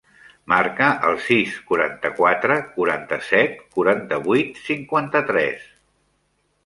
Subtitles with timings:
[0.51, 5.69] Marca el sis, quaranta-quatre, quaranta-set, quaranta-vuit, cinquanta-tres.